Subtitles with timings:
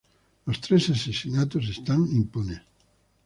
[0.47, 2.59] Los tres asesinatos están impunes.